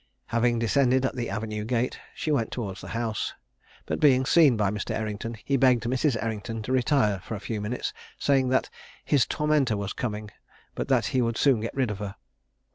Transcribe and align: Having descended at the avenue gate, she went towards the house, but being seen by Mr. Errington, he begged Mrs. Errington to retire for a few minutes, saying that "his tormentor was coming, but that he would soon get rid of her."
Having 0.33 0.57
descended 0.57 1.05
at 1.05 1.15
the 1.15 1.29
avenue 1.29 1.63
gate, 1.63 1.99
she 2.15 2.31
went 2.31 2.49
towards 2.51 2.81
the 2.81 2.87
house, 2.97 3.35
but 3.85 3.99
being 3.99 4.25
seen 4.25 4.57
by 4.57 4.71
Mr. 4.71 4.95
Errington, 4.95 5.37
he 5.45 5.57
begged 5.57 5.83
Mrs. 5.83 6.17
Errington 6.23 6.63
to 6.63 6.71
retire 6.71 7.19
for 7.19 7.35
a 7.35 7.39
few 7.39 7.61
minutes, 7.61 7.93
saying 8.17 8.49
that 8.49 8.71
"his 9.05 9.27
tormentor 9.27 9.77
was 9.77 9.93
coming, 9.93 10.31
but 10.73 10.87
that 10.87 11.05
he 11.13 11.21
would 11.21 11.37
soon 11.37 11.59
get 11.59 11.75
rid 11.75 11.91
of 11.91 11.99
her." 11.99 12.15